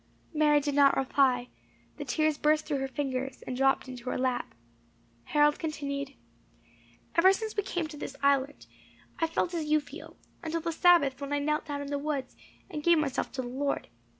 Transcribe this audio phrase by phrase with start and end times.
[0.33, 1.47] Mary did not reply;
[1.97, 4.55] the tears burst through her fingers, and dropped into her lap.
[5.25, 6.15] Harold continued,
[7.13, 8.65] "Ever since we came to the island
[9.19, 12.35] I felt as you feel, until the Sabbath when I knelt down in the woods,
[12.67, 13.89] and gave myself to the Lord.